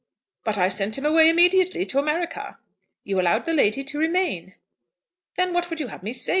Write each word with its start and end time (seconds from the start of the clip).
"'"But 0.45 0.57
I 0.57 0.67
sent 0.69 0.97
him 0.97 1.05
away 1.05 1.29
immediately, 1.29 1.85
to 1.85 1.99
America." 1.99 2.57
"You 3.03 3.21
allowed 3.21 3.45
the 3.45 3.53
lady 3.53 3.83
to 3.83 3.99
remain." 3.99 4.55
"Then 5.37 5.53
what 5.53 5.69
would 5.69 5.79
you 5.79 5.89
have 5.89 6.01
me 6.01 6.11
say?" 6.11 6.29